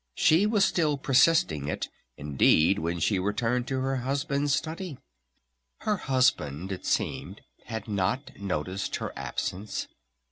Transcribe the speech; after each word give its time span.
She 0.15 0.47
was 0.47 0.65
still 0.65 0.97
persisting 0.97 1.67
it 1.67 1.87
indeed 2.17 2.79
when 2.79 2.99
she 2.99 3.19
returned 3.19 3.67
to 3.67 3.81
her 3.81 3.97
husband's 3.97 4.51
study. 4.55 4.97
Her 5.81 5.97
husband, 5.97 6.71
it 6.71 6.87
seemed, 6.87 7.41
had 7.65 7.87
not 7.87 8.31
noticed 8.39 8.95
her 8.95 9.13
absence. 9.15 9.87